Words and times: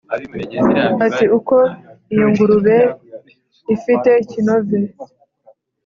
Ati: 1.05 1.25
“Uko 1.37 1.55
iyo 2.13 2.25
ngurube 2.31 2.77
ifite 3.75 4.09
ikinove 4.23 4.79